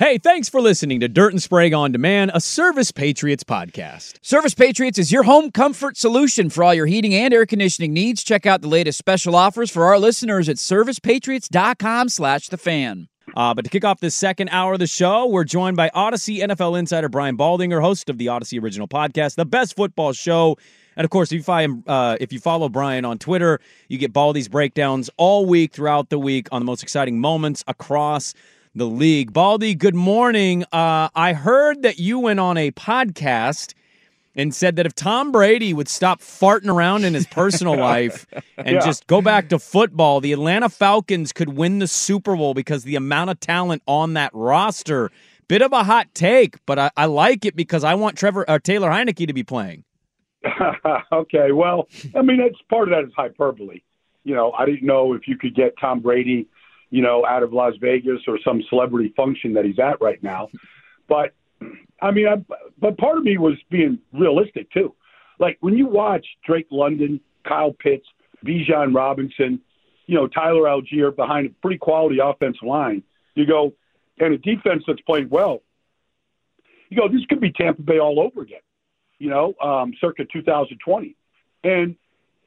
Hey, 0.00 0.16
thanks 0.16 0.48
for 0.48 0.60
listening 0.60 1.00
to 1.00 1.08
Dirt 1.08 1.32
and 1.32 1.42
Sprague 1.42 1.74
on 1.74 1.90
Demand, 1.90 2.30
a 2.32 2.40
Service 2.40 2.92
Patriots 2.92 3.42
podcast. 3.42 4.24
Service 4.24 4.54
Patriots 4.54 4.96
is 4.96 5.10
your 5.10 5.24
home 5.24 5.50
comfort 5.50 5.96
solution 5.96 6.50
for 6.50 6.62
all 6.62 6.72
your 6.72 6.86
heating 6.86 7.12
and 7.16 7.34
air 7.34 7.44
conditioning 7.44 7.94
needs. 7.94 8.22
Check 8.22 8.46
out 8.46 8.62
the 8.62 8.68
latest 8.68 8.96
special 8.96 9.34
offers 9.34 9.72
for 9.72 9.86
our 9.86 9.98
listeners 9.98 10.48
at 10.48 10.54
servicepatriots.com 10.54 12.10
slash 12.10 12.46
the 12.46 12.56
fan. 12.56 13.08
Uh, 13.36 13.52
but 13.52 13.64
to 13.64 13.70
kick 13.72 13.84
off 13.84 13.98
this 13.98 14.14
second 14.14 14.50
hour 14.50 14.74
of 14.74 14.78
the 14.78 14.86
show, 14.86 15.26
we're 15.26 15.42
joined 15.42 15.76
by 15.76 15.90
Audacy 15.90 16.38
NFL 16.42 16.78
insider 16.78 17.08
Brian 17.08 17.36
Baldinger, 17.36 17.80
host 17.80 18.08
of 18.08 18.18
the 18.18 18.26
Audacy 18.26 18.62
Original 18.62 18.86
Podcast, 18.86 19.34
the 19.34 19.44
best 19.44 19.74
football 19.74 20.12
show. 20.12 20.56
And 20.94 21.04
of 21.04 21.10
course, 21.10 21.32
if 21.32 21.38
you, 21.38 21.42
follow, 21.42 21.82
uh, 21.88 22.16
if 22.20 22.32
you 22.32 22.38
follow 22.38 22.68
Brian 22.68 23.04
on 23.04 23.18
Twitter, 23.18 23.58
you 23.88 23.98
get 23.98 24.12
Baldy's 24.12 24.46
breakdowns 24.46 25.10
all 25.16 25.44
week 25.44 25.72
throughout 25.72 26.08
the 26.08 26.20
week 26.20 26.46
on 26.52 26.60
the 26.60 26.66
most 26.66 26.84
exciting 26.84 27.18
moments 27.18 27.64
across 27.66 28.32
the 28.74 28.86
league. 28.86 29.32
Baldy, 29.32 29.74
good 29.74 29.94
morning. 29.94 30.64
Uh, 30.72 31.08
I 31.14 31.32
heard 31.32 31.82
that 31.82 31.98
you 31.98 32.18
went 32.18 32.40
on 32.40 32.56
a 32.56 32.70
podcast 32.70 33.74
and 34.34 34.54
said 34.54 34.76
that 34.76 34.86
if 34.86 34.94
Tom 34.94 35.32
Brady 35.32 35.74
would 35.74 35.88
stop 35.88 36.20
farting 36.20 36.72
around 36.72 37.04
in 37.04 37.14
his 37.14 37.26
personal 37.26 37.76
life 37.78 38.26
and 38.56 38.76
yeah. 38.76 38.80
just 38.80 39.06
go 39.06 39.20
back 39.20 39.48
to 39.48 39.58
football, 39.58 40.20
the 40.20 40.32
Atlanta 40.32 40.68
Falcons 40.68 41.32
could 41.32 41.50
win 41.56 41.80
the 41.80 41.88
Super 41.88 42.36
Bowl 42.36 42.54
because 42.54 42.84
the 42.84 42.96
amount 42.96 43.30
of 43.30 43.40
talent 43.40 43.82
on 43.86 44.14
that 44.14 44.30
roster. 44.32 45.10
Bit 45.48 45.62
of 45.62 45.72
a 45.72 45.82
hot 45.82 46.14
take, 46.14 46.56
but 46.66 46.78
I, 46.78 46.90
I 46.96 47.06
like 47.06 47.46
it 47.46 47.56
because 47.56 47.82
I 47.82 47.94
want 47.94 48.18
Trevor 48.18 48.44
uh, 48.48 48.58
Taylor 48.58 48.90
Heinicke 48.90 49.26
to 49.26 49.32
be 49.32 49.42
playing. 49.42 49.82
okay, 51.12 51.52
well, 51.52 51.88
I 52.14 52.20
mean, 52.20 52.40
it's 52.40 52.58
part 52.68 52.88
of 52.88 52.94
that 52.94 53.08
is 53.08 53.14
hyperbole. 53.16 53.80
You 54.24 54.34
know, 54.34 54.52
I 54.52 54.66
didn't 54.66 54.84
know 54.84 55.14
if 55.14 55.26
you 55.26 55.38
could 55.38 55.54
get 55.54 55.72
Tom 55.80 56.00
Brady 56.00 56.48
you 56.90 57.02
know, 57.02 57.24
out 57.26 57.42
of 57.42 57.52
Las 57.52 57.74
Vegas 57.80 58.20
or 58.26 58.38
some 58.44 58.62
celebrity 58.68 59.12
function 59.16 59.54
that 59.54 59.64
he's 59.64 59.78
at 59.78 60.00
right 60.00 60.22
now. 60.22 60.48
But 61.08 61.34
I 62.00 62.10
mean, 62.10 62.28
I, 62.28 62.36
but 62.78 62.96
part 62.98 63.18
of 63.18 63.24
me 63.24 63.38
was 63.38 63.54
being 63.70 63.98
realistic 64.12 64.70
too. 64.70 64.94
Like 65.38 65.58
when 65.60 65.76
you 65.76 65.86
watch 65.86 66.26
Drake 66.46 66.68
London, 66.70 67.20
Kyle 67.46 67.72
Pitts, 67.72 68.06
Bijan 68.44 68.94
Robinson, 68.94 69.60
you 70.06 70.14
know, 70.14 70.26
Tyler 70.26 70.62
Allgeier 70.62 71.14
behind 71.14 71.46
a 71.46 71.50
pretty 71.60 71.78
quality 71.78 72.18
offensive 72.22 72.62
line, 72.62 73.02
you 73.34 73.46
go, 73.46 73.74
and 74.18 74.34
a 74.34 74.38
defense 74.38 74.84
that's 74.86 75.00
playing 75.02 75.28
well, 75.28 75.62
you 76.88 76.96
go, 76.96 77.08
this 77.08 77.24
could 77.28 77.40
be 77.40 77.52
Tampa 77.52 77.82
Bay 77.82 77.98
all 77.98 78.18
over 78.20 78.42
again, 78.42 78.60
you 79.18 79.28
know, 79.28 79.54
um, 79.62 79.92
circa 80.00 80.24
2020. 80.24 81.14
And 81.64 81.96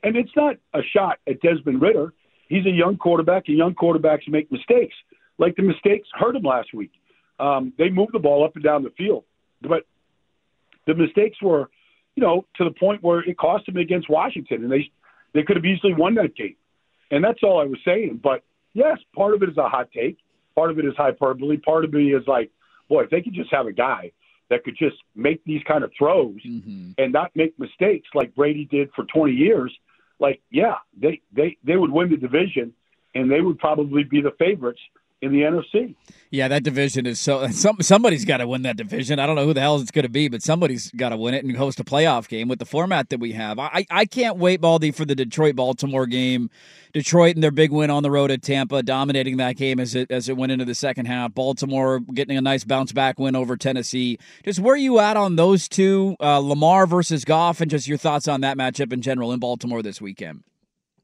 and 0.04 0.16
it's 0.16 0.32
not 0.36 0.56
a 0.74 0.82
shot 0.82 1.20
at 1.28 1.42
Desmond 1.42 1.82
Ridder 1.82 2.14
he's 2.52 2.66
a 2.66 2.72
young 2.72 2.98
quarterback, 2.98 3.44
and 3.48 3.58
young 3.58 3.74
quarterbacks 3.74 4.28
make 4.28 4.52
mistakes. 4.52 4.96
Like 5.38 5.56
the 5.56 5.64
mistakes 5.64 6.08
hurt 6.14 6.36
him 6.36 6.44
last 6.44 6.74
week. 6.74 6.92
Um, 7.40 7.74
they 7.78 7.90
moved 7.90 8.14
the 8.14 8.20
ball 8.20 8.44
up 8.44 8.56
and 8.56 8.64
down 8.64 8.84
the 8.84 8.92
field, 8.92 9.24
but 9.62 9.84
the 10.86 10.94
mistakes 10.94 11.42
were, 11.42 11.70
you 12.16 12.22
know, 12.22 12.46
to 12.58 12.64
the 12.64 12.72
point 12.72 13.02
where 13.02 13.22
it 13.22 13.38
cost 13.38 13.66
them 13.66 13.78
against 13.78 14.10
Washington, 14.10 14.64
and 14.64 14.72
they 14.72 14.92
they 15.34 15.44
could 15.44 15.56
have 15.56 15.66
easily 15.66 15.94
won 15.94 16.16
that 16.16 16.36
game. 16.36 16.58
And 17.10 17.24
that's 17.24 17.40
all 17.42 17.60
I 17.60 17.66
was 17.66 17.80
saying. 17.86 18.20
But 18.22 18.44
yes, 18.74 19.00
part 19.16 19.34
of 19.34 19.42
it 19.42 19.50
is 19.50 19.58
a 19.58 19.70
hot 19.70 19.90
take. 19.92 20.18
Part 20.56 20.72
of 20.72 20.78
it 20.78 20.86
is 20.86 20.94
hyperbole. 20.98 21.58
Part 21.58 21.86
of 21.86 21.94
me 21.94 22.14
is 22.14 22.24
like, 22.28 22.52
boy, 22.90 23.04
if 23.04 23.10
they 23.10 23.22
could 23.22 23.34
just 23.34 23.52
have 23.52 23.66
a 23.66 23.72
guy 23.72 24.12
that 24.50 24.66
could 24.66 24.78
just 24.78 24.98
make 25.16 25.44
these 25.46 25.62
kind 25.66 25.84
of 25.84 25.92
throws 25.98 26.42
mm-hmm. 26.46 26.92
and 26.98 27.14
not 27.14 27.32
make 27.36 27.58
mistakes 27.58 28.10
like 28.14 28.36
Brady 28.36 28.66
did 28.66 28.90
for 28.94 29.06
20 29.06 29.32
years, 29.32 29.74
like 30.22 30.42
yeah, 30.52 30.76
they 30.98 31.20
they 31.34 31.58
they 31.66 31.76
would 31.76 31.92
win 31.92 32.10
the 32.10 32.16
division, 32.16 32.74
and 33.16 33.30
they 33.30 33.42
would 33.42 33.60
probably 33.60 34.04
be 34.04 34.22
the 34.22 34.32
favorites 34.40 34.80
in 35.22 35.32
the 35.32 35.42
NFC. 35.42 35.96
Yeah, 36.32 36.48
that 36.48 36.64
division 36.64 37.06
is 37.06 37.20
so. 37.20 37.48
Some, 37.52 37.78
somebody's 37.82 38.26
got 38.26 38.38
to 38.38 38.48
win 38.48 38.64
that 38.64 38.78
division. 38.78 39.20
I 39.20 39.28
don't 39.28 39.36
know 39.36 39.46
who 39.46 39.54
the 39.54 39.62
hell 39.62 39.80
it's 39.80 39.92
going 39.92 40.04
to 40.04 40.10
be, 40.10 40.30
but 40.30 40.42
somebody's 40.42 40.90
got 40.92 41.10
to 41.10 41.18
win 41.18 41.34
it 41.34 41.44
and 41.44 41.56
host 41.56 41.80
a 41.80 41.84
playoff 41.84 42.28
game 42.28 42.48
with 42.48 42.60
the 42.60 42.66
format 42.66 43.10
that 43.10 43.20
we 43.20 43.34
have. 43.34 43.60
I, 43.60 43.86
I 43.92 44.06
can't 44.06 44.38
wait, 44.38 44.62
Baldy, 44.62 44.92
for 44.92 45.06
the 45.06 45.14
Detroit 45.14 45.56
Baltimore 45.56 46.08
game. 46.08 46.50
Detroit 46.94 47.36
and 47.36 47.44
their 47.44 47.52
big 47.52 47.72
win 47.72 47.90
on 47.90 48.04
the 48.04 48.12
road 48.12 48.32
at 48.32 48.42
Tampa, 48.42 48.82
dominating 48.82 49.38
that 49.38 49.58
game 49.58 49.80
as 49.80 49.94
it 49.96 50.10
as 50.10 50.28
it 50.28 50.38
went 50.38 50.52
into 50.52 50.66
the 50.66 50.76
second 50.76 51.06
half. 51.06 51.34
Baltimore 51.34 52.00
getting 52.00 52.38
a 52.38 52.42
nice 52.42 52.64
bounce 52.64 52.92
back 52.92 53.20
win 53.20 53.36
over 53.36 53.56
Tennessee. 53.56 54.18
Just 54.44 54.60
where 54.60 54.76
you 54.76 55.00
at 55.00 55.18
on 55.18 55.36
those 55.36 55.70
two, 55.70 56.16
uh, 56.20 56.40
Lamar 56.40 56.88
versus 56.88 57.24
Goff, 57.26 57.62
and 57.62 57.70
just 57.70 57.88
your 57.88 57.98
thoughts 57.98 58.28
on 58.28 58.42
that 58.42 58.58
matchup 58.58 58.92
in 58.92 59.02
general 59.02 59.32
in 59.32 59.40
Baltimore 59.40 59.82
this 59.84 60.02
weekend. 60.02 60.44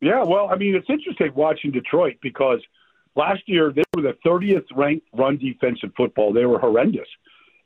Yeah, 0.01 0.23
well, 0.23 0.49
I 0.51 0.55
mean, 0.55 0.75
it's 0.75 0.89
interesting 0.89 1.31
watching 1.35 1.71
Detroit 1.71 2.17
because– 2.21 2.61
Last 3.17 3.41
year, 3.47 3.73
they 3.75 3.81
were 3.95 4.03
the 4.03 4.15
30th 4.23 4.65
ranked 4.75 5.07
run 5.11 5.37
defense 5.37 5.79
in 5.81 5.91
football. 5.97 6.31
They 6.31 6.45
were 6.45 6.59
horrendous. 6.59 7.07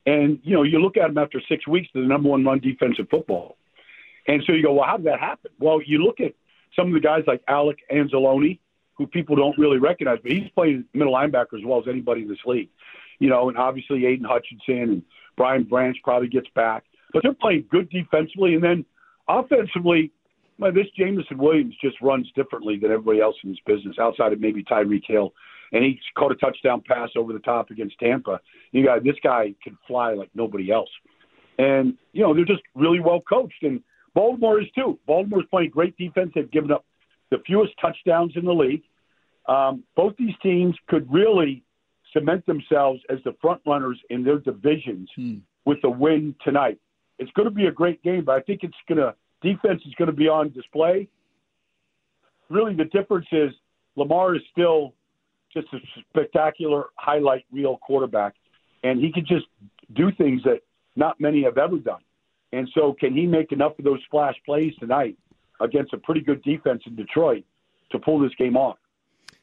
And, 0.06 0.40
you 0.44 0.54
know, 0.54 0.64
you 0.64 0.80
look 0.80 0.96
at 0.96 1.08
them 1.08 1.18
after 1.18 1.42
six 1.48 1.68
weeks, 1.68 1.90
they're 1.94 2.04
the 2.04 2.08
number 2.08 2.30
one 2.30 2.46
run 2.46 2.60
defense 2.60 2.96
in 2.98 3.06
football. 3.08 3.58
And 4.28 4.42
so 4.48 4.54
you 4.54 4.64
go, 4.64 4.74
well, 4.74 4.88
how 4.88 4.96
did 4.96 5.08
that 5.08 5.20
happen? 5.20 5.52
Well, 5.60 5.82
you 5.86 6.04
look 6.04 6.22
at 6.22 6.34
some 6.74 6.88
of 6.88 6.94
the 6.94 7.02
guys 7.02 7.24
like 7.28 7.42
Alex 7.50 7.82
Anzalone, 7.92 8.60
who 8.94 9.08
people 9.08 9.36
don't 9.36 9.58
really 9.58 9.78
recognize, 9.78 10.20
but 10.24 10.32
he's 10.32 10.50
playing 10.56 10.86
middle 10.94 11.14
linebacker 11.14 11.60
as 11.60 11.66
well 11.66 11.80
as 11.80 11.88
anybody 11.88 12.22
in 12.22 12.30
this 12.30 12.40
league. 12.46 12.70
You 13.20 13.28
know, 13.28 13.50
and 13.50 13.58
obviously 13.58 14.02
Aiden 14.02 14.26
Hutchinson 14.26 14.90
and 14.90 15.04
Brian 15.36 15.64
Branch 15.64 15.98
probably 16.02 16.30
gets 16.30 16.48
back. 16.56 16.86
But 17.12 17.24
they're 17.24 17.34
playing 17.34 17.66
good 17.70 17.90
defensively. 17.90 18.56
And 18.56 18.64
then 18.64 18.86
offensively, 19.28 20.12
well, 20.60 20.72
this 20.72 20.88
Jameson 20.98 21.38
Williams 21.38 21.76
just 21.84 22.00
runs 22.02 22.28
differently 22.36 22.78
than 22.78 22.92
everybody 22.92 23.22
else 23.22 23.36
in 23.44 23.50
this 23.50 23.60
business, 23.66 23.98
outside 24.00 24.34
of 24.34 24.40
maybe 24.40 24.64
Tyreek 24.64 25.04
Hill. 25.08 25.34
And 25.72 25.84
he 25.84 26.00
caught 26.18 26.32
a 26.32 26.36
touchdown 26.36 26.84
pass 26.86 27.10
over 27.16 27.34
the 27.34 27.40
top 27.40 27.72
against 27.72 27.98
Tampa. 28.00 28.42
You 28.72 28.86
got 28.86 29.04
this 29.04 29.16
guy 29.24 29.56
can 29.64 29.78
fly 29.88 30.14
like 30.14 30.30
nobody 30.36 30.72
else. 30.72 30.90
And, 31.58 31.98
you 32.14 32.22
know, 32.22 32.34
they're 32.34 32.46
just 32.46 32.64
really 32.76 33.00
well 33.00 33.22
coached. 33.22 33.64
And 33.64 33.82
Baltimore 34.14 34.62
is 34.62 34.68
too. 34.76 35.00
Baltimore's 35.08 35.46
playing 35.50 35.70
great 35.70 35.98
defense. 35.98 36.32
They've 36.36 36.52
given 36.52 36.72
up 36.72 36.86
the 37.30 37.38
fewest 37.48 37.74
touchdowns 37.80 38.34
in 38.36 38.46
the 38.46 38.54
league. 38.54 38.84
Um, 39.48 39.84
both 39.96 40.16
these 40.18 40.36
teams 40.44 40.76
could 40.88 41.12
really 41.12 41.64
cement 42.14 42.46
themselves 42.46 43.02
as 43.10 43.20
the 43.24 43.34
front 43.42 43.62
runners 43.66 44.00
in 44.10 44.24
their 44.24 44.40
divisions 44.40 45.10
hmm. 45.16 45.38
with 45.66 45.80
a 45.84 45.90
win 45.90 46.36
tonight. 46.44 46.78
It's 47.18 47.32
going 47.32 47.48
to 47.48 47.54
be 47.54 47.68
a 47.68 47.72
great 47.72 48.04
game, 48.04 48.26
but 48.26 48.36
I 48.36 48.42
think 48.42 48.62
it's 48.64 48.74
going 48.88 48.98
to 48.98 49.16
defense 49.42 49.82
is 49.86 49.94
going 49.96 50.08
to 50.08 50.16
be 50.16 50.28
on 50.28 50.52
display. 50.52 51.08
Really, 52.50 52.76
the 52.76 52.86
difference 52.86 53.28
is 53.32 53.52
Lamar 53.96 54.36
is 54.36 54.42
still 54.52 54.94
just 55.54 55.68
a 55.74 55.78
spectacular 56.10 56.86
highlight 56.96 57.46
reel 57.52 57.78
quarterback, 57.78 58.36
and 58.84 59.00
he 59.00 59.12
can 59.12 59.26
just 59.26 59.46
do 59.94 60.12
things 60.12 60.42
that 60.44 60.62
not 60.96 61.20
many 61.20 61.44
have 61.44 61.58
ever 61.58 61.78
done. 61.78 62.02
And 62.54 62.70
so, 62.74 62.94
can 63.00 63.14
he 63.14 63.26
make 63.26 63.52
enough 63.52 63.78
of 63.80 63.86
those 63.86 64.00
splash 64.06 64.36
plays 64.46 64.74
tonight 64.80 65.18
against 65.62 65.94
a 65.94 65.98
pretty 65.98 66.22
good 66.22 66.42
defense 66.44 66.84
in 66.86 66.96
Detroit 66.96 67.46
to 67.92 68.00
pull 68.00 68.20
this 68.20 68.34
game 68.38 68.58
off? 68.58 68.78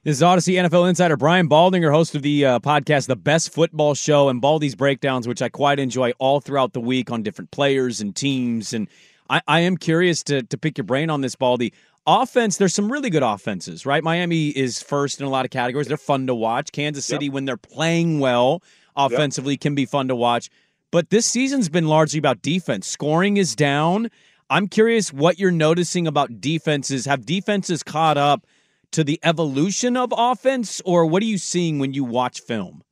This 0.05 0.19
is 0.19 0.23
Audacy 0.23 0.55
NFL 0.55 0.89
insider 0.89 1.17
Brian 1.17 1.49
Baldinger, 1.49 1.91
host 1.91 2.15
of 2.15 2.23
the 2.23 2.45
uh, 2.45 2.59
podcast, 2.61 3.09
The 3.09 3.17
Best 3.17 3.53
Football 3.53 3.95
Show, 3.95 4.29
and 4.29 4.41
Baldy's 4.41 4.75
Breakdowns, 4.75 5.27
which 5.27 5.43
I 5.43 5.49
quite 5.49 5.81
enjoy 5.81 6.13
all 6.19 6.41
throughout 6.41 6.73
the 6.73 6.81
week 6.81 7.11
on 7.11 7.23
different 7.23 7.51
players 7.51 8.01
and 8.01 8.15
teams 8.15 8.73
and 8.73 8.89
I, 9.29 9.43
I 9.47 9.61
am 9.61 9.77
curious 9.77 10.23
to 10.25 10.43
to 10.43 10.59
pick 10.59 10.79
your 10.79 10.85
brain 10.85 11.11
on 11.11 11.21
this, 11.21 11.37
Baldy. 11.37 11.73
Offense, 12.07 12.57
there's 12.57 12.75
some 12.75 12.91
really 12.91 13.11
good 13.11 13.23
offenses, 13.23 13.85
right? 13.85 14.03
Miami 14.03 14.49
is 14.49 14.83
first 14.83 15.21
in 15.21 15.27
a 15.27 15.29
lot 15.29 15.45
of 15.45 15.51
categories. 15.51 15.89
They're 15.89 15.99
fun 15.99 16.27
to 16.29 16.35
watch. 16.35 16.73
Kansas 16.73 17.05
City, 17.05 17.27
yep. 17.27 17.35
when 17.35 17.45
they're 17.45 17.59
playing 17.59 18.19
well 18.19 18.63
offensively, 18.97 19.55
yep. 19.55 19.61
can 19.61 19.75
be 19.75 19.85
fun 19.85 20.09
to 20.09 20.17
watch. 20.17 20.49
But 20.91 21.11
this 21.11 21.27
season's 21.27 21.69
been 21.69 21.87
largely 21.87 22.19
about 22.19 22.41
defense. 22.41 22.87
Scoring 22.87 23.37
is 23.37 23.55
down. 23.55 24.11
I'm 24.49 24.69
curious 24.69 25.13
what 25.13 25.39
you're 25.39 25.51
noticing 25.51 26.07
about 26.07 26.41
defenses. 26.41 27.05
Have 27.05 27.27
defenses 27.27 27.83
caught 27.83 28.17
up 28.17 28.47
to 28.93 29.05
the 29.05 29.21
evolution 29.23 29.97
of 29.99 30.15
offense, 30.17 30.81
or 30.87 31.05
what 31.05 31.23
are 31.23 31.27
you 31.27 31.37
seeing 31.37 31.79
when 31.79 31.93
you 31.93 32.05
watch 32.05 32.41
film? 32.41 32.83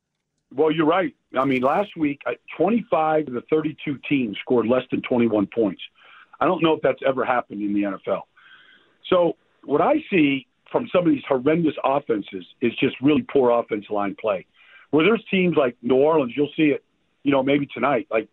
Well, 0.53 0.71
you're 0.71 0.85
right. 0.85 1.15
I 1.37 1.45
mean, 1.45 1.61
last 1.61 1.97
week, 1.97 2.21
uh, 2.25 2.33
25 2.55 3.27
of 3.27 3.33
the 3.33 3.41
32 3.49 3.99
teams 4.07 4.37
scored 4.39 4.67
less 4.67 4.83
than 4.91 5.01
21 5.01 5.47
points. 5.47 5.81
I 6.39 6.45
don't 6.45 6.63
know 6.63 6.73
if 6.73 6.81
that's 6.81 6.99
ever 7.05 7.25
happened 7.25 7.61
in 7.61 7.73
the 7.73 7.81
NFL. 7.81 8.21
So, 9.09 9.35
what 9.63 9.81
I 9.81 9.95
see 10.09 10.47
from 10.71 10.87
some 10.93 11.05
of 11.05 11.11
these 11.11 11.23
horrendous 11.27 11.75
offenses 11.83 12.45
is 12.61 12.73
just 12.79 12.95
really 13.01 13.23
poor 13.31 13.51
offensive 13.51 13.91
line 13.91 14.15
play. 14.19 14.45
Where 14.91 15.05
there's 15.05 15.23
teams 15.29 15.55
like 15.57 15.75
New 15.81 15.95
Orleans, 15.95 16.33
you'll 16.35 16.51
see 16.55 16.69
it, 16.69 16.83
you 17.23 17.31
know, 17.31 17.43
maybe 17.43 17.67
tonight. 17.67 18.07
Like, 18.09 18.29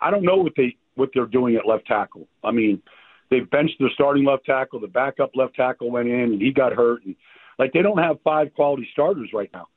I 0.00 0.10
don't 0.10 0.24
know 0.24 0.36
what 0.36 0.52
they 0.56 0.76
what 0.96 1.10
they're 1.14 1.26
doing 1.26 1.56
at 1.56 1.66
left 1.66 1.86
tackle. 1.86 2.28
I 2.42 2.50
mean, 2.50 2.82
they've 3.30 3.48
benched 3.48 3.76
their 3.78 3.90
starting 3.94 4.24
left 4.24 4.44
tackle, 4.44 4.80
the 4.80 4.86
backup 4.86 5.30
left 5.34 5.54
tackle 5.56 5.90
went 5.90 6.08
in 6.08 6.32
and 6.32 6.42
he 6.42 6.52
got 6.52 6.72
hurt, 6.72 7.04
and 7.04 7.16
like 7.58 7.72
they 7.72 7.82
don't 7.82 7.98
have 7.98 8.16
five 8.22 8.52
quality 8.54 8.88
starters 8.92 9.30
right 9.32 9.50
now 9.52 9.68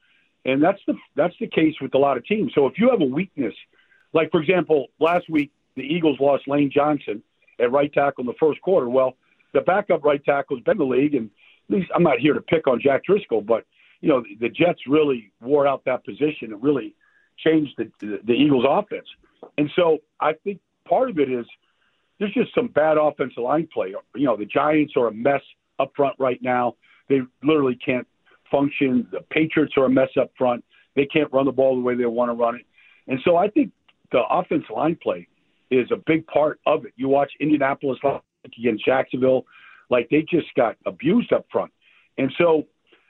and 0.47 0.63
that's 0.63 0.79
the 0.88 0.95
that's 1.15 1.35
the 1.39 1.47
case 1.47 1.75
with 1.81 1.94
a 1.94 1.97
lot 1.97 2.18
of 2.18 2.25
teams. 2.25 2.53
So 2.56 2.65
if 2.65 2.79
you 2.79 2.89
have 2.89 3.01
a 3.01 3.06
weakness, 3.06 3.53
like 4.13 4.31
for 4.31 4.41
example, 4.41 4.88
last 5.00 5.29
week 5.29 5.51
the 5.75 5.83
Eagles 5.83 6.19
lost 6.19 6.47
Lane 6.47 6.71
Johnson 6.74 7.21
at 7.59 7.71
right 7.71 7.92
tackle 7.92 8.21
in 8.24 8.27
the 8.27 8.33
first 8.39 8.62
quarter. 8.62 8.89
Well, 8.89 9.15
the 9.54 9.62
backup 9.62 10.04
right 10.04 10.24
tackle's 10.24 10.62
been 10.62 10.74
in 10.74 10.77
the 10.77 10.86
league, 10.86 11.15
and 11.15 11.30
at 11.69 11.75
least 11.75 11.92
I'm 11.95 12.04
not 12.04 12.19
here 12.19 12.33
to 12.33 12.42
pick 12.42 12.68
on 12.68 12.80
Jack 12.81 13.04
Driscoll, 13.06 13.42
but 13.42 13.65
you 14.01 14.09
know 14.09 14.24
the 14.39 14.50
Jets 14.50 14.81
really 14.88 15.31
wore 15.42 15.68
out 15.68 15.83
that 15.86 16.06
position. 16.06 16.51
It 16.51 16.62
really 16.62 16.95
changed 17.38 17.74
the, 17.77 17.92
the, 18.00 18.19
the 18.25 18.33
Eagles' 18.33 18.65
offense, 18.68 19.07
and 19.57 19.69
so 19.75 20.00
I 20.19 20.33
think 20.44 20.59
part 20.88 21.09
of 21.09 21.19
it 21.19 21.31
is 21.31 21.45
there's 22.19 22.33
just 22.33 22.54
some 22.56 22.68
bad 22.68 22.98
offensive 22.98 23.44
line 23.44 23.68
play. 23.71 23.94
You 24.15 24.25
know, 24.25 24.38
the 24.38 24.45
Giants 24.45 24.94
are 24.95 25.07
a 25.07 25.13
mess 25.13 25.42
up 25.80 25.92
front 25.95 26.15
right 26.19 26.39
now. 26.42 26.75
They 27.10 27.19
literally 27.44 27.77
can't 27.83 28.07
function. 28.51 29.07
The 29.12 29.21
Patriots 29.30 29.74
are 29.77 29.86
a 29.86 29.89
mess 29.89 30.10
up 30.19 30.31
front. 30.38 30.63
They 30.95 31.06
can't 31.06 31.31
run 31.31 31.45
the 31.45 31.51
ball 31.51 31.75
the 31.75 31.81
way 31.81 31.95
they 31.95 32.06
want 32.06 32.30
to 32.30 32.33
run 32.33 32.56
it. 32.56 32.65
And 33.07 33.19
so 33.24 33.38
I 33.38 33.50
think 33.50 33.71
the 34.12 34.21
offensive 34.30 34.69
line 34.75 34.98
play 35.01 35.27
is 35.72 35.90
a 35.92 35.98
big 36.06 36.25
part 36.28 36.60
of 36.66 36.86
it. 36.86 36.94
You 36.96 37.10
watch 37.10 37.31
Indianapolis 37.40 38.00
against 38.46 38.86
Jacksonville, 38.86 39.46
like 39.90 40.08
they 40.10 40.22
just 40.30 40.48
got 40.56 40.75
abused 40.86 41.34
up 41.34 41.46
front. 41.52 41.72
And 42.18 42.31
so 42.38 42.64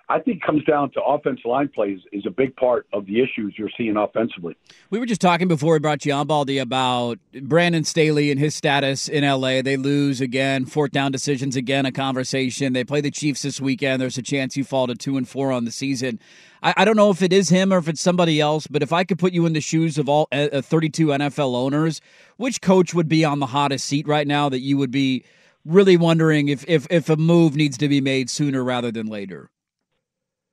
I 0.09 0.19
think 0.19 0.41
comes 0.41 0.63
down 0.63 0.91
to 0.91 1.01
offensive 1.01 1.45
line 1.45 1.67
plays 1.67 1.99
is 2.13 2.25
a 2.25 2.29
big 2.29 2.55
part 2.55 2.87
of 2.93 3.05
the 3.05 3.19
issues 3.21 3.55
you're 3.57 3.69
seeing 3.77 3.97
offensively. 3.97 4.55
We 4.89 4.99
were 4.99 5.05
just 5.05 5.19
talking 5.19 5.49
before 5.49 5.73
we 5.73 5.79
brought 5.79 6.05
you 6.05 6.13
on, 6.13 6.27
Baldy, 6.27 6.59
about 6.59 7.19
Brandon 7.41 7.83
Staley 7.83 8.31
and 8.31 8.39
his 8.39 8.55
status 8.55 9.09
in 9.09 9.25
LA. 9.25 9.61
They 9.61 9.75
lose 9.75 10.21
again, 10.21 10.65
fourth 10.65 10.91
down 10.91 11.11
decisions 11.11 11.57
again, 11.57 11.85
a 11.85 11.91
conversation. 11.91 12.71
They 12.71 12.85
play 12.85 13.01
the 13.01 13.11
Chiefs 13.11 13.41
this 13.41 13.59
weekend. 13.59 14.01
There's 14.01 14.17
a 14.17 14.21
chance 14.21 14.55
you 14.55 14.63
fall 14.63 14.87
to 14.87 14.95
two 14.95 15.17
and 15.17 15.27
four 15.27 15.51
on 15.51 15.65
the 15.65 15.71
season. 15.71 16.21
I, 16.63 16.73
I 16.77 16.85
don't 16.85 16.95
know 16.95 17.09
if 17.09 17.21
it 17.21 17.33
is 17.33 17.49
him 17.49 17.73
or 17.73 17.77
if 17.77 17.89
it's 17.89 18.01
somebody 18.01 18.39
else, 18.39 18.65
but 18.65 18.81
if 18.81 18.93
I 18.93 19.03
could 19.03 19.19
put 19.19 19.33
you 19.33 19.45
in 19.45 19.51
the 19.51 19.61
shoes 19.61 19.97
of 19.97 20.07
all 20.07 20.29
uh, 20.31 20.61
32 20.61 21.07
NFL 21.07 21.53
owners, 21.53 21.99
which 22.37 22.61
coach 22.61 22.93
would 22.93 23.09
be 23.09 23.25
on 23.25 23.39
the 23.39 23.47
hottest 23.47 23.85
seat 23.85 24.07
right 24.07 24.25
now 24.25 24.47
that 24.47 24.61
you 24.61 24.77
would 24.77 24.91
be 24.91 25.25
really 25.65 25.97
wondering 25.97 26.47
if, 26.47 26.63
if, 26.65 26.87
if 26.89 27.09
a 27.09 27.17
move 27.17 27.57
needs 27.57 27.77
to 27.79 27.89
be 27.89 27.99
made 27.99 28.29
sooner 28.29 28.63
rather 28.63 28.89
than 28.89 29.07
later? 29.07 29.49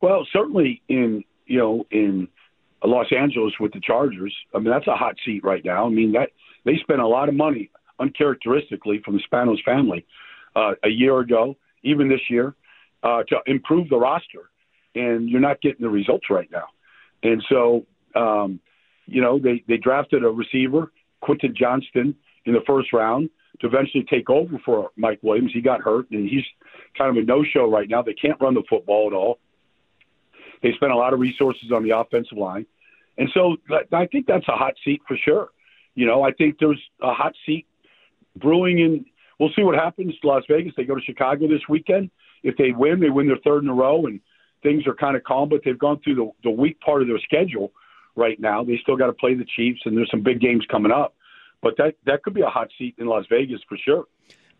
Well, 0.04 0.26
certainly 0.34 0.82
in 0.86 1.24
you 1.46 1.58
know 1.58 1.86
in 1.90 2.28
Los 2.84 3.06
Angeles 3.10 3.54
with 3.58 3.72
the 3.72 3.80
Chargers. 3.80 4.34
I 4.54 4.58
mean, 4.58 4.68
that's 4.68 4.86
a 4.86 4.94
hot 4.94 5.14
seat 5.24 5.42
right 5.42 5.64
now. 5.64 5.86
I 5.86 5.88
mean 5.88 6.12
that 6.12 6.28
they 6.66 6.76
spent 6.82 7.00
a 7.00 7.06
lot 7.06 7.30
of 7.30 7.34
money, 7.34 7.70
uncharacteristically, 7.98 9.00
from 9.02 9.14
the 9.14 9.22
Spanos 9.26 9.64
family 9.64 10.04
uh, 10.54 10.72
a 10.84 10.90
year 10.90 11.20
ago, 11.20 11.56
even 11.84 12.10
this 12.10 12.20
year, 12.28 12.54
uh, 13.02 13.22
to 13.30 13.36
improve 13.46 13.88
the 13.88 13.96
roster, 13.96 14.50
and 14.94 15.30
you're 15.30 15.40
not 15.40 15.62
getting 15.62 15.80
the 15.80 15.88
results 15.88 16.26
right 16.28 16.50
now. 16.52 16.66
And 17.22 17.42
so, 17.48 17.86
um, 18.14 18.60
you 19.06 19.22
know, 19.22 19.38
they 19.38 19.64
they 19.66 19.78
drafted 19.78 20.22
a 20.22 20.28
receiver, 20.28 20.92
Quentin 21.22 21.54
Johnston, 21.58 22.14
in 22.44 22.52
the 22.52 22.60
first 22.66 22.92
round 22.92 23.30
to 23.60 23.68
eventually 23.68 24.04
take 24.10 24.28
over 24.28 24.60
for 24.66 24.90
Mike 24.96 25.20
Williams. 25.22 25.52
He 25.54 25.62
got 25.62 25.80
hurt, 25.80 26.10
and 26.10 26.28
he's 26.28 26.44
kind 26.98 27.08
of 27.08 27.22
a 27.22 27.24
no-show 27.26 27.70
right 27.70 27.88
now. 27.88 28.02
They 28.02 28.12
can't 28.12 28.38
run 28.38 28.52
the 28.52 28.64
football 28.68 29.06
at 29.06 29.14
all. 29.14 29.38
They 30.64 30.72
spent 30.72 30.92
a 30.92 30.96
lot 30.96 31.12
of 31.12 31.20
resources 31.20 31.70
on 31.72 31.84
the 31.84 31.90
offensive 31.90 32.38
line. 32.38 32.64
And 33.18 33.28
so 33.34 33.56
I 33.92 34.06
think 34.06 34.26
that's 34.26 34.48
a 34.48 34.56
hot 34.56 34.72
seat 34.82 35.02
for 35.06 35.14
sure. 35.14 35.50
You 35.94 36.06
know, 36.06 36.22
I 36.22 36.32
think 36.32 36.56
there's 36.58 36.80
a 37.02 37.12
hot 37.12 37.34
seat 37.44 37.66
brewing 38.34 38.78
in. 38.78 39.04
We'll 39.38 39.50
see 39.54 39.62
what 39.62 39.74
happens 39.74 40.18
to 40.20 40.26
Las 40.26 40.44
Vegas. 40.48 40.72
They 40.74 40.84
go 40.84 40.94
to 40.94 41.02
Chicago 41.02 41.46
this 41.48 41.60
weekend. 41.68 42.10
If 42.42 42.56
they 42.56 42.72
win, 42.72 42.98
they 42.98 43.10
win 43.10 43.26
their 43.26 43.36
third 43.44 43.62
in 43.62 43.68
a 43.68 43.74
row, 43.74 44.06
and 44.06 44.20
things 44.62 44.86
are 44.86 44.94
kind 44.94 45.16
of 45.16 45.24
calm. 45.24 45.50
But 45.50 45.60
they've 45.66 45.78
gone 45.78 46.00
through 46.02 46.14
the, 46.14 46.30
the 46.44 46.50
weak 46.50 46.80
part 46.80 47.02
of 47.02 47.08
their 47.08 47.18
schedule 47.18 47.70
right 48.16 48.40
now. 48.40 48.64
They 48.64 48.78
still 48.82 48.96
got 48.96 49.08
to 49.08 49.12
play 49.12 49.34
the 49.34 49.44
Chiefs, 49.44 49.82
and 49.84 49.94
there's 49.94 50.10
some 50.10 50.22
big 50.22 50.40
games 50.40 50.64
coming 50.70 50.92
up. 50.92 51.14
But 51.60 51.76
that 51.76 51.96
that 52.06 52.22
could 52.22 52.32
be 52.32 52.40
a 52.40 52.48
hot 52.48 52.70
seat 52.78 52.94
in 52.96 53.06
Las 53.06 53.26
Vegas 53.28 53.60
for 53.68 53.76
sure. 53.76 54.06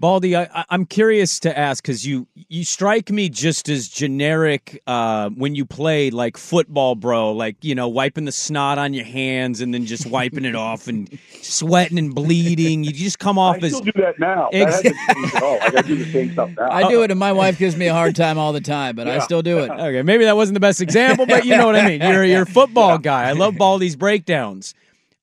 Baldy, 0.01 0.37
I, 0.37 0.65
am 0.71 0.87
curious 0.87 1.39
to 1.41 1.59
ask 1.59 1.83
because 1.83 2.07
you 2.07 2.27
you 2.35 2.65
strike 2.65 3.11
me 3.11 3.29
just 3.29 3.69
as 3.69 3.89
generic 3.89 4.83
uh, 4.87 5.31
when 5.31 5.55
you 5.55 5.65
play 5.65 6.11
like 6.11 6.37
football, 6.37 6.95
bro. 6.95 7.33
Like 7.33 7.57
you 7.63 7.75
know, 7.75 7.89
wiping 7.89 8.25
the 8.25 8.33
snot 8.33 8.79
on 8.79 8.93
your 8.93 9.05
hands 9.05 9.61
and 9.61 9.73
then 9.73 9.87
just 9.87 10.07
wiping 10.07 10.45
it 10.45 10.57
off 10.57 10.89
and 10.89 11.19
sweating 11.41 11.99
and 11.99 12.15
bleeding. 12.15 12.85
You 12.85 12.93
just 12.93 13.19
come 13.19 13.39
off 13.39 13.57
I 13.63 13.67
as. 13.67 13.75
I 13.75 13.79
still 13.79 13.93
do 13.93 13.93
that 14.03 14.19
now. 14.19 14.49
Ex- 14.53 14.83
that 14.83 14.95
hasn't 14.95 15.35
at 15.37 15.43
all. 15.43 15.59
I 15.63 15.71
got 15.71 15.83
to 15.83 15.89
do 15.89 16.05
the 16.05 16.13
same 16.13 16.33
stuff 16.33 16.51
now. 16.59 16.71
I 16.71 16.89
do 16.89 17.03
it, 17.03 17.11
and 17.11 17.21
my 17.21 17.33
wife 17.33 17.59
gives 17.59 17.77
me 17.77 17.87
a 17.87 17.95
hard 17.95 18.17
time 18.17 18.37
all 18.37 18.53
the 18.53 18.61
time, 18.61 18.97
but 18.97 19.07
yeah. 19.07 19.17
I 19.17 19.19
still 19.21 19.43
do 19.43 19.61
it. 19.61 19.71
Okay, 19.71 20.03
maybe 20.03 20.25
that 20.25 20.37
wasn't 20.37 20.55
the 20.55 20.61
best 20.61 20.81
example, 20.81 21.27
but 21.27 21.45
you 21.45 21.57
know 21.57 21.67
what 21.67 21.77
I 21.77 21.87
mean. 21.87 22.01
You're 22.03 22.25
you're 22.25 22.43
a 22.43 22.47
football 22.47 22.93
yeah. 22.93 22.99
guy. 22.99 23.29
I 23.29 23.33
love 23.33 23.57
Baldy's 23.57 23.97
breakdowns. 23.97 24.75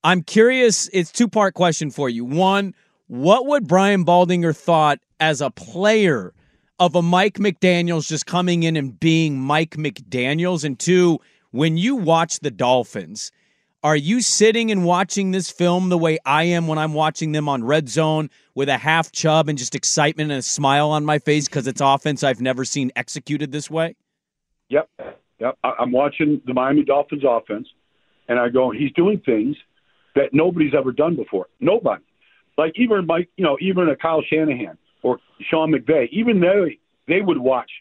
I'm 0.03 0.23
curious. 0.23 0.89
It's 0.93 1.11
two 1.11 1.27
part 1.27 1.53
question 1.53 1.91
for 1.91 2.09
you. 2.09 2.25
One 2.25 2.73
what 3.11 3.45
would 3.45 3.67
Brian 3.67 4.05
Baldinger 4.05 4.55
thought 4.55 4.99
as 5.19 5.41
a 5.41 5.51
player 5.51 6.33
of 6.79 6.95
a 6.95 7.01
Mike 7.01 7.39
McDaniels 7.39 8.07
just 8.07 8.25
coming 8.25 8.63
in 8.63 8.77
and 8.77 8.97
being 8.97 9.37
Mike 9.37 9.71
McDaniels? 9.71 10.63
And 10.63 10.79
two, 10.79 11.19
when 11.51 11.75
you 11.75 11.97
watch 11.97 12.39
the 12.39 12.51
Dolphins, 12.51 13.33
are 13.83 13.97
you 13.97 14.21
sitting 14.21 14.71
and 14.71 14.85
watching 14.85 15.31
this 15.31 15.51
film 15.51 15.89
the 15.89 15.97
way 15.97 16.19
I 16.25 16.43
am 16.43 16.67
when 16.67 16.77
I'm 16.77 16.93
watching 16.93 17.33
them 17.33 17.49
on 17.49 17.65
Red 17.65 17.89
Zone 17.89 18.29
with 18.55 18.69
a 18.69 18.77
half 18.77 19.11
chub 19.11 19.49
and 19.49 19.57
just 19.57 19.75
excitement 19.75 20.31
and 20.31 20.39
a 20.39 20.41
smile 20.41 20.89
on 20.89 21.03
my 21.03 21.19
face 21.19 21.49
because 21.49 21.67
it's 21.67 21.81
offense 21.81 22.23
I've 22.23 22.39
never 22.39 22.63
seen 22.63 22.93
executed 22.95 23.51
this 23.51 23.69
way? 23.69 23.97
Yep. 24.69 24.89
Yep. 25.39 25.57
I'm 25.65 25.91
watching 25.91 26.41
the 26.45 26.53
Miami 26.53 26.85
Dolphins 26.85 27.23
offense, 27.27 27.67
and 28.29 28.39
I 28.39 28.47
go, 28.47 28.71
he's 28.71 28.93
doing 28.93 29.19
things 29.25 29.57
that 30.15 30.29
nobody's 30.31 30.73
ever 30.73 30.93
done 30.93 31.17
before. 31.17 31.47
Nobody. 31.59 32.03
Like 32.61 32.73
even 32.75 33.07
Mike, 33.07 33.27
you 33.37 33.43
know, 33.43 33.57
even 33.59 33.89
a 33.89 33.95
Kyle 33.95 34.21
Shanahan 34.21 34.77
or 35.01 35.17
Sean 35.49 35.73
McVay, 35.73 36.07
even 36.11 36.39
they 36.39 36.77
they 37.07 37.19
would 37.19 37.39
watch 37.39 37.71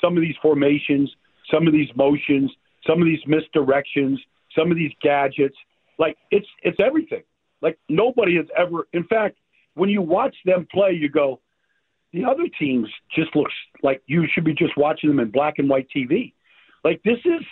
some 0.00 0.16
of 0.16 0.20
these 0.20 0.36
formations, 0.40 1.12
some 1.50 1.66
of 1.66 1.72
these 1.72 1.88
motions, 1.96 2.48
some 2.86 3.02
of 3.02 3.06
these 3.06 3.18
misdirections, 3.26 4.18
some 4.56 4.70
of 4.70 4.76
these 4.76 4.92
gadgets. 5.02 5.56
Like 5.98 6.16
it's 6.30 6.46
it's 6.62 6.78
everything. 6.78 7.24
Like 7.62 7.80
nobody 7.88 8.36
has 8.36 8.46
ever. 8.56 8.86
In 8.92 9.02
fact, 9.08 9.38
when 9.74 9.90
you 9.90 10.02
watch 10.02 10.36
them 10.44 10.68
play, 10.70 10.92
you 10.92 11.08
go, 11.08 11.40
the 12.12 12.24
other 12.24 12.46
teams 12.60 12.88
just 13.16 13.34
looks 13.34 13.54
like 13.82 14.02
you 14.06 14.28
should 14.32 14.44
be 14.44 14.54
just 14.54 14.76
watching 14.76 15.10
them 15.10 15.18
in 15.18 15.32
black 15.32 15.54
and 15.58 15.68
white 15.68 15.88
TV. 15.92 16.32
Like 16.84 17.02
this 17.02 17.18
is 17.24 17.44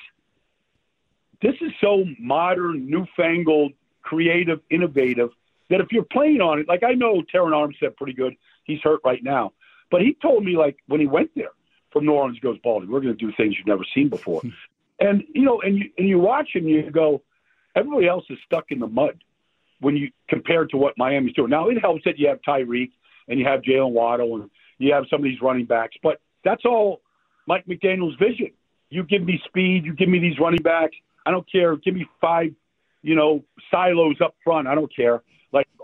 this 1.42 1.56
is 1.60 1.72
so 1.80 2.04
modern, 2.20 2.88
newfangled, 2.88 3.72
creative, 4.02 4.60
innovative 4.70 5.30
that 5.70 5.80
if 5.80 5.88
you're 5.90 6.04
playing 6.04 6.40
on 6.40 6.58
it, 6.58 6.68
like 6.68 6.82
I 6.82 6.92
know 6.92 7.22
Terron 7.34 7.52
Armstead 7.52 7.96
pretty 7.96 8.12
good. 8.12 8.34
He's 8.64 8.80
hurt 8.82 9.00
right 9.04 9.22
now. 9.22 9.52
But 9.90 10.02
he 10.02 10.16
told 10.20 10.44
me 10.44 10.56
like 10.56 10.76
when 10.86 11.00
he 11.00 11.06
went 11.06 11.30
there 11.34 11.50
from 11.92 12.06
New 12.06 12.12
Orleans, 12.12 12.36
he 12.36 12.40
goes, 12.40 12.58
Baldy, 12.62 12.86
we're 12.86 13.00
going 13.00 13.16
to 13.16 13.26
do 13.26 13.32
things 13.36 13.54
you've 13.56 13.66
never 13.66 13.84
seen 13.94 14.08
before. 14.08 14.42
and 15.00 15.24
you 15.34 15.42
know, 15.42 15.60
and 15.60 15.78
you 15.78 15.90
and 15.98 16.08
you 16.08 16.18
watch 16.18 16.50
him, 16.54 16.66
you 16.66 16.90
go, 16.90 17.22
everybody 17.74 18.08
else 18.08 18.24
is 18.30 18.38
stuck 18.44 18.66
in 18.70 18.78
the 18.78 18.86
mud 18.86 19.22
when 19.80 19.96
you 19.96 20.10
compare 20.28 20.64
to 20.66 20.76
what 20.76 20.96
Miami's 20.96 21.34
doing. 21.34 21.50
Now 21.50 21.68
it 21.68 21.78
helps 21.80 22.04
that 22.04 22.18
you 22.18 22.28
have 22.28 22.40
Tyreek 22.42 22.92
and 23.28 23.38
you 23.38 23.46
have 23.46 23.62
Jaylen 23.62 23.92
Waddle 23.92 24.36
and 24.36 24.50
you 24.78 24.92
have 24.92 25.04
some 25.10 25.20
of 25.20 25.24
these 25.24 25.40
running 25.40 25.66
backs, 25.66 25.96
but 26.02 26.20
that's 26.44 26.64
all 26.64 27.00
Mike 27.46 27.66
McDaniel's 27.66 28.16
vision. 28.16 28.50
You 28.88 29.02
give 29.02 29.22
me 29.22 29.40
speed, 29.46 29.84
you 29.84 29.94
give 29.94 30.08
me 30.08 30.18
these 30.18 30.38
running 30.38 30.62
backs. 30.62 30.96
I 31.24 31.32
don't 31.32 31.50
care. 31.50 31.76
Give 31.76 31.94
me 31.94 32.06
five, 32.20 32.54
you 33.02 33.16
know, 33.16 33.42
silos 33.70 34.16
up 34.22 34.36
front. 34.44 34.68
I 34.68 34.74
don't 34.74 34.94
care 34.94 35.22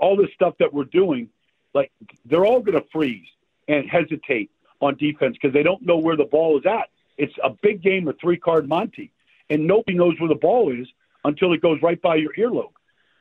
all 0.03 0.17
this 0.17 0.29
stuff 0.35 0.55
that 0.59 0.75
we're 0.75 0.85
doing, 0.85 1.31
like 1.73 1.91
they're 2.27 2.45
all 2.45 2.61
going 2.61 2.79
to 2.79 2.87
freeze 2.93 3.29
and 3.69 3.89
hesitate 3.89 4.51
on 4.81 4.97
defense 4.97 5.37
because 5.41 5.55
they 5.55 5.63
don't 5.63 5.81
know 5.81 5.97
where 5.97 6.17
the 6.17 6.25
ball 6.25 6.59
is 6.59 6.67
at. 6.67 6.91
It's 7.17 7.33
a 7.43 7.51
big 7.63 7.83
game 7.83 8.09
of 8.09 8.17
three 8.21 8.37
card 8.37 8.69
Monte, 8.69 9.13
and 9.49 9.67
nobody 9.67 9.97
knows 9.97 10.19
where 10.19 10.29
the 10.29 10.35
ball 10.35 10.73
is 10.73 10.89
until 11.25 11.53
it 11.53 11.63
goes 11.63 11.81
right 11.81 12.03
by 12.03 12.17
your 12.17 12.35
earlobe. 12.35 12.73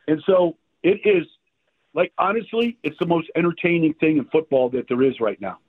And 0.08 0.24
so 0.26 0.58
it 0.82 1.02
is 1.06 1.28
like 1.94 2.12
honestly, 2.18 2.78
it's 2.84 2.98
the 3.00 3.06
most 3.06 3.30
entertaining 3.36 3.94
thing 3.94 4.18
in 4.18 4.26
football 4.26 4.70
that 4.70 4.88
there 4.88 5.04
is 5.04 5.20
right 5.20 5.40
now. 5.40 5.60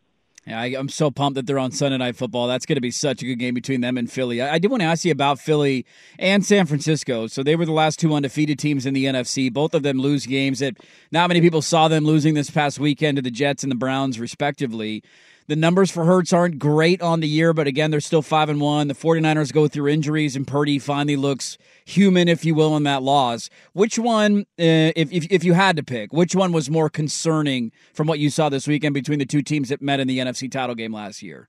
Yeah, 0.46 0.60
I, 0.60 0.66
am 0.70 0.88
so 0.88 1.12
pumped 1.12 1.36
that 1.36 1.46
they're 1.46 1.58
on 1.58 1.70
Sunday 1.70 1.98
Night 1.98 2.16
Football. 2.16 2.48
That's 2.48 2.66
going 2.66 2.74
to 2.74 2.80
be 2.80 2.90
such 2.90 3.22
a 3.22 3.24
good 3.24 3.38
game 3.38 3.54
between 3.54 3.80
them 3.80 3.96
and 3.96 4.10
Philly. 4.10 4.42
I, 4.42 4.54
I, 4.54 4.58
did 4.58 4.72
want 4.72 4.80
to 4.80 4.86
ask 4.86 5.04
you 5.04 5.12
about 5.12 5.38
Philly 5.38 5.86
and 6.18 6.44
San 6.44 6.66
Francisco. 6.66 7.28
So 7.28 7.44
they 7.44 7.54
were 7.54 7.64
the 7.64 7.70
last 7.72 8.00
two 8.00 8.12
undefeated 8.12 8.58
teams 8.58 8.84
in 8.84 8.92
the 8.92 9.04
NFC. 9.04 9.52
Both 9.52 9.72
of 9.72 9.84
them 9.84 9.98
lose 9.98 10.26
games 10.26 10.58
that 10.58 10.78
not 11.12 11.28
many 11.28 11.40
people 11.40 11.62
saw 11.62 11.86
them 11.86 12.04
losing 12.04 12.34
this 12.34 12.50
past 12.50 12.80
weekend 12.80 13.16
to 13.16 13.22
the 13.22 13.30
Jets 13.30 13.62
and 13.62 13.70
the 13.70 13.76
Browns, 13.76 14.18
respectively. 14.18 15.04
The 15.48 15.56
numbers 15.56 15.90
for 15.90 16.04
Hurts 16.04 16.32
aren't 16.32 16.58
great 16.58 17.02
on 17.02 17.20
the 17.20 17.28
year, 17.28 17.52
but 17.52 17.66
again, 17.66 17.90
they're 17.90 18.00
still 18.00 18.22
5 18.22 18.48
and 18.48 18.60
1. 18.60 18.88
The 18.88 18.94
49ers 18.94 19.52
go 19.52 19.66
through 19.66 19.88
injuries, 19.88 20.36
and 20.36 20.46
Purdy 20.46 20.78
finally 20.78 21.16
looks 21.16 21.58
human, 21.84 22.28
if 22.28 22.44
you 22.44 22.54
will, 22.54 22.76
in 22.76 22.84
that 22.84 23.02
loss. 23.02 23.50
Which 23.72 23.98
one, 23.98 24.40
uh, 24.58 24.94
if, 24.94 25.12
if, 25.12 25.26
if 25.30 25.44
you 25.44 25.54
had 25.54 25.76
to 25.76 25.82
pick, 25.82 26.12
which 26.12 26.36
one 26.36 26.52
was 26.52 26.70
more 26.70 26.88
concerning 26.88 27.72
from 27.92 28.06
what 28.06 28.20
you 28.20 28.30
saw 28.30 28.48
this 28.48 28.68
weekend 28.68 28.94
between 28.94 29.18
the 29.18 29.26
two 29.26 29.42
teams 29.42 29.68
that 29.70 29.82
met 29.82 29.98
in 29.98 30.06
the 30.06 30.18
NFC 30.18 30.50
title 30.50 30.74
game 30.74 30.92
last 30.92 31.22
year? 31.22 31.48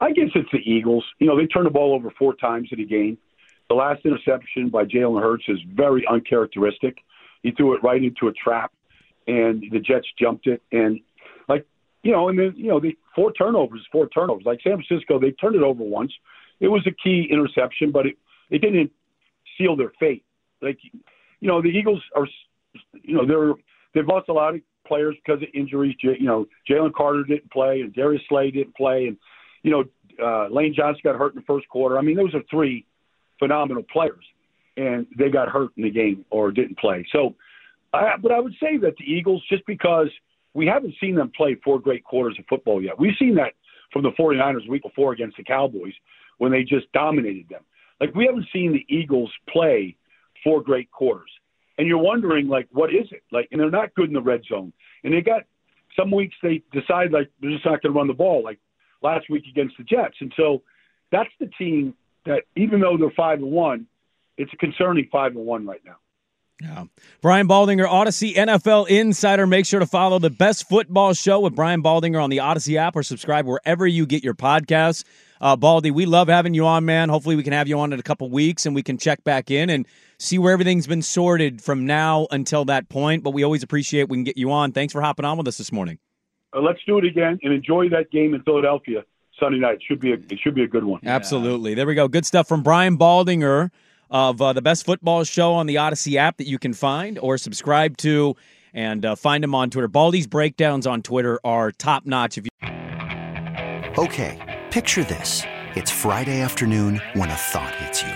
I 0.00 0.12
guess 0.12 0.28
it's 0.34 0.48
the 0.52 0.58
Eagles. 0.58 1.04
You 1.18 1.26
know, 1.26 1.36
they 1.36 1.46
turned 1.46 1.66
the 1.66 1.70
ball 1.70 1.94
over 1.94 2.10
four 2.18 2.34
times 2.34 2.68
in 2.72 2.80
a 2.80 2.84
game. 2.84 3.18
The 3.68 3.74
last 3.74 4.04
interception 4.04 4.68
by 4.68 4.84
Jalen 4.84 5.22
Hurts 5.22 5.44
is 5.48 5.58
very 5.74 6.04
uncharacteristic. 6.10 6.98
He 7.42 7.52
threw 7.52 7.74
it 7.74 7.82
right 7.82 8.02
into 8.02 8.28
a 8.28 8.32
trap, 8.32 8.72
and 9.26 9.64
the 9.70 9.78
Jets 9.78 10.06
jumped 10.18 10.46
it. 10.46 10.62
And 10.72 11.00
you 12.02 12.12
know, 12.12 12.28
and 12.28 12.38
then 12.38 12.54
you 12.56 12.68
know 12.68 12.80
the 12.80 12.96
four 13.14 13.32
turnovers, 13.32 13.86
four 13.92 14.08
turnovers. 14.08 14.44
Like 14.46 14.60
San 14.62 14.82
Francisco, 14.82 15.18
they 15.18 15.32
turned 15.32 15.56
it 15.56 15.62
over 15.62 15.82
once. 15.82 16.12
It 16.60 16.68
was 16.68 16.86
a 16.86 16.90
key 16.90 17.28
interception, 17.30 17.92
but 17.92 18.06
it 18.06 18.16
it 18.50 18.60
didn't 18.60 18.90
seal 19.56 19.76
their 19.76 19.92
fate. 19.98 20.24
Like 20.62 20.78
you 21.40 21.48
know, 21.48 21.62
the 21.62 21.68
Eagles 21.68 22.02
are, 22.14 22.26
you 23.02 23.14
know, 23.14 23.26
they're 23.26 23.54
they've 23.94 24.06
lost 24.06 24.28
a 24.28 24.32
lot 24.32 24.54
of 24.54 24.60
players 24.86 25.16
because 25.24 25.42
of 25.42 25.48
injuries. 25.54 25.96
You 26.02 26.26
know, 26.26 26.46
Jalen 26.68 26.92
Carter 26.94 27.24
didn't 27.24 27.50
play, 27.50 27.80
and 27.80 27.92
Darius 27.94 28.22
Slay 28.28 28.50
didn't 28.50 28.76
play, 28.76 29.06
and 29.06 29.16
you 29.62 29.70
know, 29.70 29.84
uh, 30.22 30.48
Lane 30.48 30.74
Johnson 30.76 31.00
got 31.04 31.16
hurt 31.16 31.34
in 31.34 31.40
the 31.40 31.46
first 31.46 31.68
quarter. 31.68 31.98
I 31.98 32.02
mean, 32.02 32.16
those 32.16 32.34
are 32.34 32.42
three 32.50 32.86
phenomenal 33.38 33.84
players, 33.92 34.24
and 34.76 35.06
they 35.18 35.28
got 35.28 35.48
hurt 35.48 35.70
in 35.76 35.84
the 35.84 35.90
game 35.90 36.24
or 36.30 36.50
didn't 36.50 36.78
play. 36.78 37.06
So, 37.12 37.34
I, 37.92 38.16
but 38.20 38.32
I 38.32 38.40
would 38.40 38.54
say 38.60 38.76
that 38.78 38.94
the 38.98 39.04
Eagles, 39.04 39.42
just 39.50 39.66
because 39.66 40.08
we 40.54 40.66
haven't 40.66 40.94
seen 41.00 41.14
them 41.14 41.30
play 41.36 41.56
four 41.62 41.78
great 41.78 42.04
quarters 42.04 42.36
of 42.38 42.44
football 42.48 42.82
yet. 42.82 42.98
We've 42.98 43.16
seen 43.18 43.34
that 43.36 43.54
from 43.92 44.02
the 44.02 44.10
49ers 44.10 44.64
the 44.64 44.70
week 44.70 44.82
before 44.82 45.12
against 45.12 45.36
the 45.36 45.44
Cowboys 45.44 45.92
when 46.38 46.52
they 46.52 46.62
just 46.62 46.90
dominated 46.92 47.48
them. 47.48 47.62
Like 48.00 48.14
we 48.14 48.26
haven't 48.26 48.46
seen 48.52 48.72
the 48.72 48.84
Eagles 48.94 49.30
play 49.48 49.96
four 50.42 50.62
great 50.62 50.90
quarters. 50.90 51.30
And 51.78 51.86
you're 51.86 51.98
wondering 51.98 52.48
like 52.48 52.68
what 52.72 52.90
is 52.90 53.06
it? 53.10 53.22
Like 53.30 53.48
and 53.52 53.60
they're 53.60 53.70
not 53.70 53.94
good 53.94 54.08
in 54.08 54.14
the 54.14 54.22
red 54.22 54.42
zone. 54.48 54.72
And 55.04 55.14
they 55.14 55.20
got 55.20 55.42
some 55.98 56.10
weeks 56.10 56.34
they 56.42 56.62
decide 56.72 57.12
like 57.12 57.30
they're 57.40 57.50
just 57.50 57.64
not 57.64 57.82
going 57.82 57.92
to 57.92 57.98
run 57.98 58.06
the 58.06 58.14
ball 58.14 58.42
like 58.42 58.58
last 59.02 59.30
week 59.30 59.44
against 59.50 59.76
the 59.78 59.84
Jets. 59.84 60.16
And 60.20 60.32
so 60.36 60.62
that's 61.10 61.30
the 61.38 61.50
team 61.58 61.94
that 62.26 62.42
even 62.56 62.80
though 62.80 62.96
they're 62.98 63.10
5 63.16 63.38
and 63.38 63.50
1, 63.50 63.86
it's 64.36 64.52
a 64.52 64.56
concerning 64.56 65.08
5 65.10 65.36
and 65.36 65.46
1 65.46 65.66
right 65.66 65.80
now. 65.84 65.96
Yeah. 66.60 66.84
Brian 67.22 67.48
Baldinger, 67.48 67.88
Audacy 67.88 68.34
NFL 68.34 68.88
Insider. 68.88 69.46
Make 69.46 69.64
sure 69.64 69.80
to 69.80 69.86
follow 69.86 70.18
the 70.18 70.30
best 70.30 70.68
football 70.68 71.14
show 71.14 71.40
with 71.40 71.54
Brian 71.54 71.82
Baldinger 71.82 72.22
on 72.22 72.28
the 72.28 72.38
Audacy 72.38 72.76
app 72.76 72.96
or 72.96 73.02
subscribe 73.02 73.46
wherever 73.46 73.86
you 73.86 74.04
get 74.04 74.22
your 74.22 74.34
podcasts. 74.34 75.04
Uh, 75.40 75.56
Baldy, 75.56 75.90
we 75.90 76.04
love 76.04 76.28
having 76.28 76.52
you 76.52 76.66
on, 76.66 76.84
man. 76.84 77.08
Hopefully, 77.08 77.34
we 77.34 77.42
can 77.42 77.54
have 77.54 77.66
you 77.66 77.78
on 77.78 77.94
in 77.94 77.98
a 77.98 78.02
couple 78.02 78.28
weeks 78.28 78.66
and 78.66 78.74
we 78.74 78.82
can 78.82 78.98
check 78.98 79.24
back 79.24 79.50
in 79.50 79.70
and 79.70 79.86
see 80.18 80.38
where 80.38 80.52
everything's 80.52 80.86
been 80.86 81.00
sorted 81.00 81.62
from 81.62 81.86
now 81.86 82.26
until 82.30 82.66
that 82.66 82.90
point. 82.90 83.24
But 83.24 83.30
we 83.30 83.42
always 83.42 83.62
appreciate 83.62 84.10
we 84.10 84.18
can 84.18 84.24
get 84.24 84.36
you 84.36 84.52
on. 84.52 84.72
Thanks 84.72 84.92
for 84.92 85.00
hopping 85.00 85.24
on 85.24 85.38
with 85.38 85.48
us 85.48 85.56
this 85.56 85.72
morning. 85.72 85.98
Uh, 86.54 86.60
let's 86.60 86.80
do 86.86 86.98
it 86.98 87.06
again 87.06 87.38
and 87.42 87.54
enjoy 87.54 87.88
that 87.88 88.10
game 88.10 88.34
in 88.34 88.42
Philadelphia 88.42 89.02
Sunday 89.38 89.58
night. 89.58 89.78
Should 89.86 90.00
be 90.00 90.12
a, 90.12 90.16
it 90.16 90.38
should 90.42 90.54
be 90.54 90.62
a 90.62 90.68
good 90.68 90.84
one. 90.84 91.00
Absolutely. 91.06 91.72
There 91.72 91.86
we 91.86 91.94
go. 91.94 92.06
Good 92.06 92.26
stuff 92.26 92.46
from 92.46 92.62
Brian 92.62 92.98
Baldinger 92.98 93.70
of 94.10 94.42
uh, 94.42 94.52
the 94.52 94.62
best 94.62 94.84
football 94.84 95.24
show 95.24 95.54
on 95.54 95.66
the 95.66 95.76
Audacy 95.76 96.16
app 96.16 96.36
that 96.38 96.46
you 96.46 96.58
can 96.58 96.72
find 96.72 97.18
or 97.18 97.38
subscribe 97.38 97.96
to, 97.98 98.34
and 98.74 99.04
uh, 99.04 99.14
find 99.14 99.44
him 99.44 99.54
on 99.54 99.70
Twitter. 99.70 99.88
Baldy's 99.88 100.26
breakdowns 100.26 100.86
on 100.86 101.02
Twitter 101.02 101.38
are 101.44 101.70
top 101.72 102.06
notch. 102.06 102.38
If 102.38 102.46
you 102.46 102.50
okay, 103.98 104.60
picture 104.70 105.04
this: 105.04 105.42
it's 105.74 105.90
Friday 105.90 106.40
afternoon 106.40 107.00
when 107.14 107.30
a 107.30 107.34
thought 107.34 107.74
hits 107.76 108.02
you. 108.02 108.12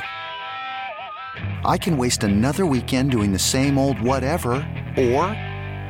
I 1.65 1.79
can 1.79 1.97
waste 1.97 2.25
another 2.25 2.67
weekend 2.67 3.11
doing 3.11 3.33
the 3.33 3.39
same 3.39 3.79
old 3.79 4.01
whatever, 4.01 4.53
or 4.97 5.25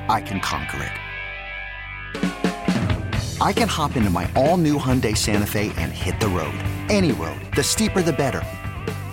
I 0.08 0.23
can 0.25 0.40
conquer 0.40 0.82
it. 0.82 0.92
I 3.40 3.52
can 3.52 3.68
hop 3.68 3.96
into 3.96 4.08
my 4.08 4.30
all-new 4.37 4.78
Hyundai 4.78 5.16
Santa 5.16 5.44
Fe 5.44 5.73
and 5.76 5.92
hit 5.92 6.18
the 6.18 6.28
road. 6.28 6.54
Any 6.88 7.12
road. 7.12 7.40
The 7.54 7.62
steeper, 7.62 8.00
the 8.00 8.12
better 8.12 8.42